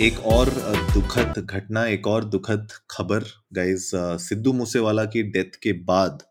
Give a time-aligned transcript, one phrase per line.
[0.00, 0.48] एक और
[0.94, 3.24] दुखद घटना, एक और दुखद खबर
[3.54, 6.22] गाइस सिद्धू मूसेवाला की डेथ के बाद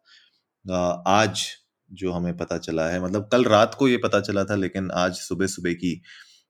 [1.07, 1.43] आज
[1.89, 5.13] जो हमें पता चला है मतलब कल रात को ये पता चला था, लेकिन आज
[5.17, 6.01] सुबह सुबह की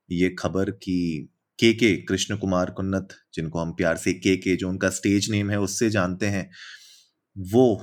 [0.09, 1.29] ये खबर कि
[1.59, 5.49] के के कृष्ण कुमार कुन्नत, जिनको हम प्यार से के के जो उनका स्टेज नेम
[5.51, 6.49] है, उससे जानते हैं,
[7.35, 7.75] वो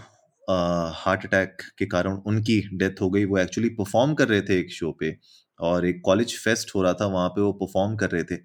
[0.94, 4.72] हार्ट अटैक के कारण उनकी डेथ हो गई। वो एक्चुअली परफॉर्म कर रहे थे एक
[4.72, 5.16] शो पे,
[5.60, 8.36] और एक कॉलेज फेस्ट हो रहा था, वहाँ पे वो परफॉर्म कर रहे थे।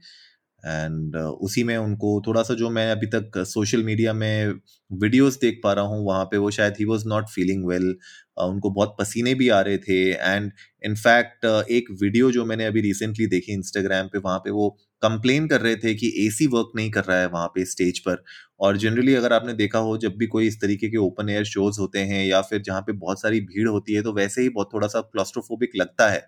[0.64, 4.54] एंड uh, उसी में उनको थोड़ा सा जो मैं अभी तक सोशल मीडिया में
[4.92, 7.96] वीडियोस देख पा रहा हूँ वहाँ पे वो शायद ही वॉज़ नॉट फीलिंग वेल
[8.42, 10.52] उनको बहुत पसीने भी आ रहे थे। एंड
[10.86, 14.70] इनफैक्ट uh, एक वीडियो जो मैंने अभी रिसेंटली देखी इंस्टाग्राम पे वहाँ पे वो
[15.02, 18.24] कंप्लेन कर रहे थे कि एसी वर्क नहीं कर रहा है वहाँ पे स्टेज पर।
[18.60, 21.80] और जनरली अगर आपने देखा हो जब भी कोई इस तरीके के ओपन एयर शोज़
[21.80, 24.70] होते हैं या फिर जहाँ पे बहुत सारी भीड़ होती है तो वैसे ही बहुत
[24.74, 26.22] थोड़ा सा क्लॉस्ट्रोफोबिक लगता है।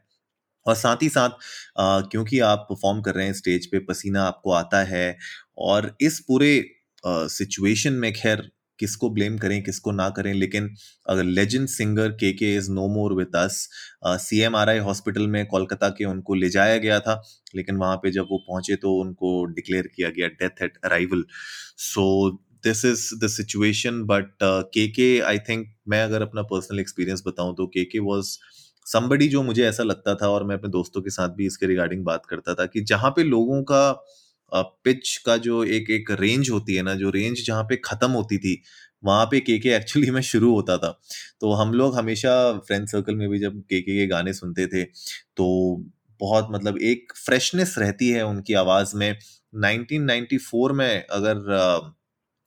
[0.65, 1.29] और साथ ही साथ
[1.79, 5.07] आ, क्योंकि आप परफॉर्म कर रहे हैं स्टेज पे पसीना आपको आता है
[5.59, 6.53] और इस पूरे
[7.03, 8.49] सिचुएशन में खैर
[8.79, 10.69] किसको ब्लेम करें किसको ना करें लेकिन
[11.09, 13.67] अगर legend singer K K is no more with us
[14.21, 17.21] C M R I hospital में कोलकाता के उनको ले जाया गया था
[17.55, 21.23] लेकिन वहाँ पे जब वो पहुँचे तो उनको डिक्लेयर किया गया death at arrival
[21.85, 22.05] so
[22.63, 27.55] this is the situation but K K I think मैं अगर अपना पर्सनल एक्सपीरियंस बताऊँ
[27.55, 28.37] तो के के वॉज़
[28.85, 32.03] समबडी जो मुझे ऐसा लगता था और मैं अपने दोस्तों के साथ भी इसके रिगार्डिंग
[32.05, 33.81] बात करता था कि जहाँ पे लोगों का
[34.85, 38.37] पिच का जो एक एक रेंज होती है ना जो रेंज जहाँ पे खत्म होती
[38.37, 38.61] थी
[39.03, 40.89] वहाँ पे के के एक्चुअली में शुरू होता था।
[41.41, 44.83] तो हम लोग हमेशा फ्रेंड सर्कल में भी जब के के के गाने सुनते थे
[45.37, 45.47] तो
[46.19, 49.17] बहुत मतलब एक फ्रेशनेस रहती है उनकी आवाज़ में।
[49.55, 51.79] 1994 में अगर आ,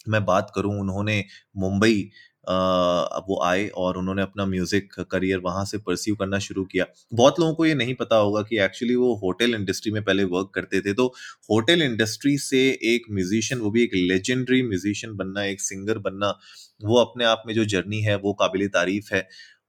[0.06, 1.24] मैं बात करूँ उन्होंने
[1.58, 2.10] मुंबई
[2.44, 7.54] वो आए और उन्होंने अपना म्यूज़िक करियर वहाँ से परस्यू करना शुरू किया। बहुत लोगों
[7.54, 10.92] को ये नहीं पता होगा कि एक्चुअली वो होटल इंडस्ट्री में पहले वर्क करते थे।
[10.94, 11.06] तो
[11.50, 16.34] होटल इंडस्ट्री से एक म्यूजिशियन वो भी एक लेजेंडरी म्यूजिशियन बनना, एक सिंगर बनना,
[16.80, 19.26] वो अपने आप में जो जर्नी है, वो काबिल तारीफ़ है।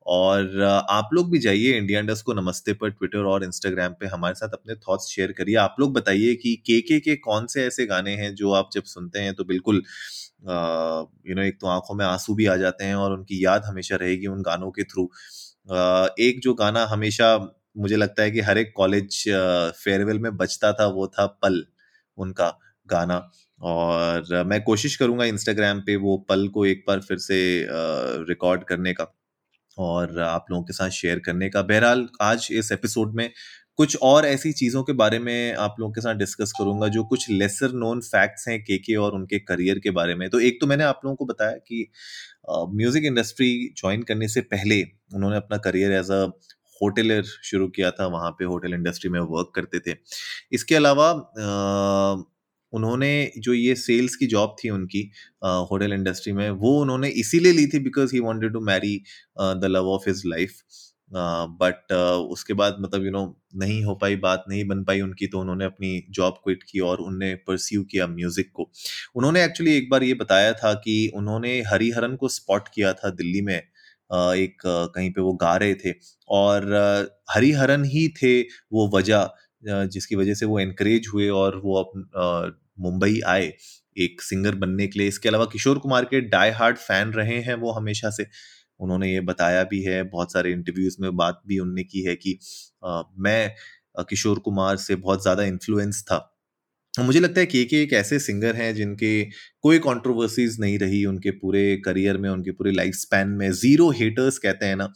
[0.10, 4.36] और आप लोग भी जाइए इंडिया इंडस्ट को नमस्ते पर ट्विटर और इंस्टाग्राम पे हमारे
[4.36, 7.86] साथ अपने थॉट्स शेयर करिए। आप लोग बताइए कि के के के कौन से ऐसे
[7.86, 9.84] गाने हैं जो आप जब सुनते हैं तो बिल्कुल
[11.28, 13.96] यू नो एक तो आँखों में आँसू भी आ जाते हैं और उनकी याद हमेशा
[13.96, 15.04] रहेगी उन गानों के थ्रू।
[16.20, 17.38] एक जो गाना हमेशा
[17.78, 19.24] मुझे लगता है कि हर एक कॉलेज
[19.76, 21.64] फेयरवेल में बचता था, वो था पल,
[22.18, 22.50] उनका
[22.88, 23.18] गाना।
[23.62, 27.40] और मैं कोशिश करूँगा इंस्टाग्राम पे वो पल को एक बार फिर से
[28.30, 29.14] रिकॉर्ड करने का।
[29.80, 33.30] और आप लोगों के साथ शेयर करने का। बहरहाल, आज इस एपिसोड में
[33.78, 37.30] कुछ और ऐसी चीज़ों के बारे में आप लोगों के साथ डिस्कस करूँगा जो कुछ
[37.32, 40.68] लेसर नोन फैक्ट्स हैं के के और उनके करियर के बारे में। तो एक तो
[40.68, 41.86] मैंने आप लोगों को बताया कि
[42.50, 44.82] म्यूज़िक इंडस्ट्री ज्वाइन करने से पहले
[45.16, 46.24] उन्होंने अपना करियर एज अ
[46.82, 49.96] होटलर शुरू किया था। वहाँ पे होटल इंडस्ट्री में वर्क करते थे।
[50.52, 51.12] इसके अलावा
[52.74, 55.10] उन्होंने जो ये सेल्स की जॉब थी उनकी
[55.44, 58.96] होटल इंडस्ट्री में, वो उन्होंने इसीलिए ली थी because he wanted to marry
[59.38, 60.62] the love of his life
[61.12, 61.92] but
[62.32, 63.24] उसके बाद मतलब यू नो
[63.58, 67.00] नहीं हो पाई, बात नहीं बन पाई उनकी तो उन्होंने अपनी जॉब क्विट की और
[67.02, 68.70] उनने परस्यू किया म्यूज़िक को।
[69.16, 73.42] उन्होंने एक्चुअली एक बार ये बताया था कि उन्होंने हरिहरन को स्पॉट किया था दिल्ली
[73.42, 75.94] में एक, कहीं पे वो गा रहे थे
[76.30, 76.66] और
[77.32, 78.40] हरिहरन ही थे
[78.74, 79.30] वो वजह
[79.64, 81.92] जिसकी वजह से वो इनक्रेज हुए और वो
[82.82, 83.54] मुंबई आए
[83.98, 87.56] एक सिंगर बनने के लिए। इसके अलावा किशोर कुमार के डाई हार्ड फ़ैन रहे हैं
[87.58, 88.26] वो हमेशा से।
[88.80, 92.38] उन्होंने ये बताया भी है बहुत सारे इंटरव्यूज़ में बात भी उनने की है कि
[92.86, 93.52] आ, मैं
[94.10, 96.18] किशोर कुमार से बहुत ज़्यादा इन्फ्लुएंस था।
[97.04, 99.24] मुझे लगता है के के एक ऐसे सिंगर हैं जिनके
[99.62, 104.38] कोई कंट्रोवर्सीज नहीं रही उनके पूरे करियर में, उनके पूरे लाइफ स्पैन में। ज़ीरो हेटर्स
[104.38, 104.94] कहते हैं ना।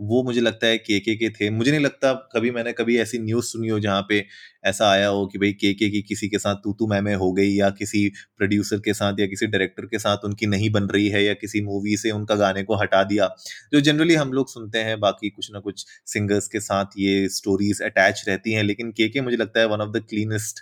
[0.00, 3.18] वो मुझे लगता है के के के थे। मुझे नहीं लगता कभी मैंने कभी ऐसी
[3.18, 4.24] न्यूज़ सुनी हो जहाँ पे
[4.64, 7.14] ऐसा आया हो कि भाई के के की किसी के साथ तू तू मैं मैं
[7.14, 8.06] हो गई या किसी
[8.38, 11.60] प्रोड्यूसर के साथ या किसी डायरेक्टर के साथ उनकी नहीं बन रही है या किसी
[11.60, 13.28] मूवी से उनका गाने को हटा दिया।
[13.72, 17.82] जो जनरली हम लोग सुनते हैं, बाकी कुछ ना कुछ सिंगर्स के साथ ये स्टोरीज
[17.82, 20.60] अटैच रहती हैं। लेकिन के के मुझे लगता है one of the cleanest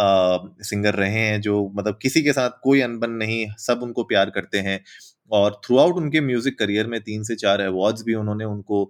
[0.00, 4.58] singer रहे हैं, जो मतलब किसी के साथ कोई अनबन नहीं, सब उनको प्यार करते
[4.60, 4.80] हैं।
[5.30, 8.82] और थ्रू आउट उनके म्यूज़िक करियर में तीन से चार अवार्ड्स भी उन्होंने उनको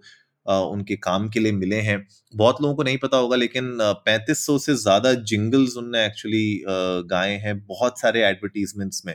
[0.46, 1.98] उनके काम के लिए मिले हैं।
[2.34, 6.62] बहुत लोगों को नहीं पता होगा, लेकिन पैंतीस सौ से ज़्यादा जिंगल्स उनने एक्चुअली
[7.10, 9.14] गाए हैं बहुत सारे एडवर्टीजमेंट्स में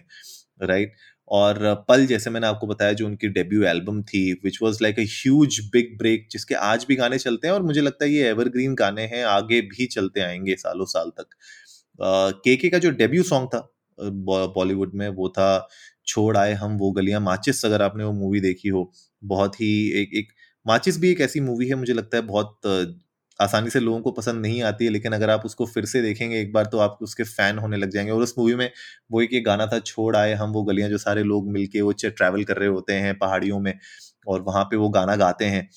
[0.63, 0.93] राइट
[1.31, 1.59] और
[1.89, 5.59] पल जैसे मैंने आपको बताया, जो उनकी डेब्यू एल्बम थी which was like a huge
[5.73, 9.05] big break जिसके आज भी गाने चलते हैं और मुझे लगता है ये एवरग्रीन गाने
[9.05, 11.27] हैं, आगे भी चलते आएँगे सालों साल तक।
[11.99, 13.67] के के का जो डेब्यू सॉन्ग था
[14.55, 15.67] बॉलीवुड में, वो था,
[16.07, 18.91] छोड़ आए हम वो गलियाँ। माचिस, अगर आपने वो मूवी देखी हो,
[19.23, 19.69] बहुत ही
[20.01, 20.27] एक एक,
[20.65, 22.59] माचिस भी एक ऐसी मूवी है, मुझे लगता है बहुत
[23.39, 26.39] आसानी से लोगों को पसंद नहीं आती है, लेकिन अगर आप उसको फिर से देखेंगे
[26.41, 28.69] एक बार तो आप उसके फ़ैन होने लग जाएँगे। और उस मूवी में
[29.11, 32.43] वो एक गाना था, छोड़ आए हम वो गलियाँ, जो सारे लोग मिलके वो ट्रैवल
[32.45, 33.73] कर रहे होते हैं पहाड़ियों में,
[34.27, 35.67] और वहाँ पे वो गाना गाते हैं।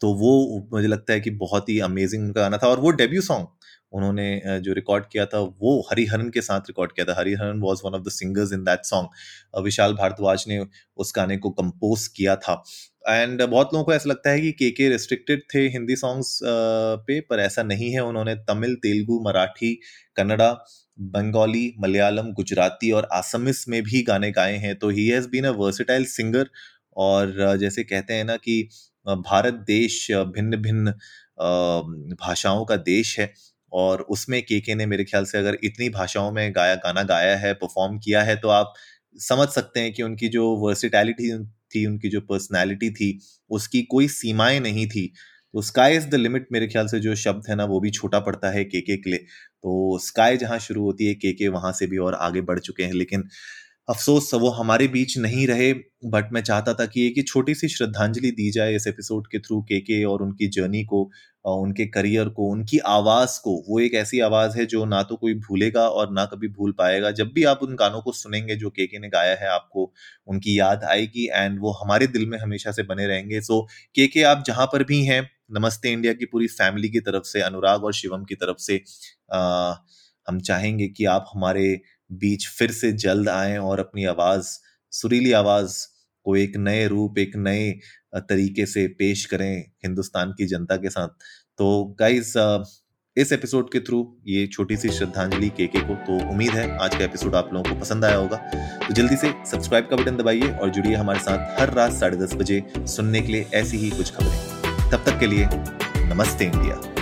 [0.00, 3.22] तो वो, मुझे लगता है कि बहुत ही अमेजिंग उनका गाना था, और वो डेब्यू
[3.22, 3.46] सॉन्ग
[3.92, 7.94] उन्होंने जो रिकॉर्ड किया था, वो हरिहरन के साथ रिकॉर्ड किया था। Hariharan was one
[7.94, 10.64] of the singers in that song Vishal Bhardwaj ने
[10.96, 12.62] उस गाने को कंपोज किया था।
[13.04, 17.20] एंड बहुत लोगों को ऐसा लगता है कि के के रिस्ट्रिक्टेड थे हिंदी सॉन्ग्स पे,
[17.20, 19.74] पर ऐसा नहीं है। उन्होंने तमिल, तेलुगु, मराठी,
[20.16, 20.52] कन्नड़ा,
[20.98, 25.50] बंगाली, मलयालम, गुजराती और आसमिस में भी गाने गाए हैं। तो he has been a
[25.58, 26.48] versatile singer
[26.96, 28.62] और जैसे कहते हैं ना कि
[29.06, 30.94] भारत देश भिन्न भिन्न
[32.16, 33.32] भाषाओं का देश है।
[33.72, 37.36] और उसमें के के ने मेरे ख्याल से अगर इतनी भाषाओं में गाया, गाना गाया
[37.38, 38.72] है परफॉर्म किया है तो आप
[39.20, 41.30] समझ सकते हैं कि उनकी जो वर्सिटैलिटी
[41.70, 43.18] थी, उनकी जो पर्सनैलिटी थी,
[43.50, 45.06] उसकी कोई सीमाएँ नहीं थी।
[45.54, 48.20] तो स्काई इज़ द लिमिट मेरे ख्याल से जो शब्द है ना, वो भी छोटा
[48.20, 51.86] पड़ता है के के लिए। तो स्काई जहाँ शुरू होती है के के वहाँ से
[51.86, 53.24] भी और आगे बढ़ चुके हैं। लेकिन
[53.88, 55.72] अफसोस वो हमारे बीच नहीं रहे
[56.06, 59.60] बट मैं चाहता था कि एक छोटी सी श्रद्धांजलि दी जाए इस एपिसोड के थ्रू
[59.62, 61.02] के के और उनकी जर्नी को
[61.44, 65.34] उनके करियर को उनकी आवाज़ को। वो एक ऐसी आवाज़ है जो ना तो कोई
[65.36, 68.86] भूलेगा और ना कभी भूल पाएगा। जब भी आप उन गानों को सुनेंगे जो के
[68.86, 69.92] के ने गाया है आपको
[70.26, 73.60] उनकी याद आएगी एंड वो हमारे दिल में हमेशा से बने रहेंगे। सो
[73.94, 77.40] के के आप जहाँ पर भी हैं नमस्ते इंडिया की पूरी फैमिली की तरफ़ से
[77.42, 78.80] अनुराग और शिवम की तरफ़ से
[79.32, 79.74] आ,
[80.26, 81.80] हम चाहेंगे कि आप हमारे
[82.12, 84.48] बीच फिर से जल्द आए और अपनी आवाज़,
[84.92, 85.76] सुरीली आवाज़
[86.26, 87.70] को एक नए रूप, एक नए
[88.14, 91.08] तरीके से पेश करें हिंदुस्तान की जनता के साथ।
[91.58, 92.34] तो गाइज़
[93.16, 97.04] इस एपिसोड के थ्रू ये छोटी सी श्रद्धांजलि केके को तो उम्मीद है आज का
[97.04, 98.36] एपिसोड आप लोगों को पसंद आया होगा।
[98.78, 102.34] तो जल्दी से सब्सक्राइब का बटन दबाइए और जुड़िए हमारे साथ हर रात साढ़े दस
[102.34, 105.48] बजे सुनने के लिए ऐसी ही कुछ खबरें। तब तक के लिए
[106.06, 107.01] नमस्ते इंडिया।